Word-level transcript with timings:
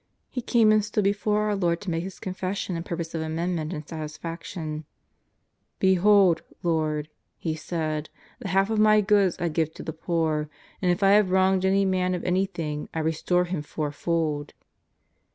He 0.31 0.41
came 0.41 0.71
and 0.71 0.83
stood 0.83 1.03
before 1.03 1.41
our 1.43 1.55
Lord 1.55 1.79
to 1.81 1.91
make 1.91 2.01
his 2.03 2.17
confession 2.19 2.75
and 2.75 2.83
purpose 2.83 3.13
of 3.13 3.21
amendment 3.21 3.71
and 3.71 3.87
satisfaction: 3.87 4.85
*' 5.35 5.79
Behold, 5.87 6.41
Lord," 6.63 7.07
he 7.37 7.53
said," 7.53 8.09
the 8.39 8.47
half 8.47 8.71
of 8.71 8.79
my 8.79 9.01
goods 9.01 9.37
I 9.39 9.47
give 9.49 9.75
to 9.75 9.83
the 9.83 9.93
poor, 9.93 10.49
and 10.81 10.89
if 10.89 11.03
I 11.03 11.11
have 11.11 11.29
wronged 11.29 11.65
any 11.65 11.85
man 11.85 12.15
of 12.15 12.23
anything, 12.23 12.89
I 12.95 12.99
restore 12.99 13.45
him 13.45 13.61
fourfold." 13.61 14.55